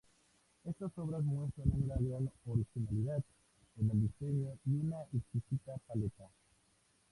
Estas 0.63 0.97
obras 0.97 1.23
muestran 1.23 1.69
una 1.73 1.93
gran 1.99 2.27
originalidad 2.47 3.23
en 3.79 3.91
el 3.91 4.01
diseño 4.01 4.57
y 4.65 4.73
una 4.77 5.03
exquisita 5.13 5.77
paleta. 5.87 6.27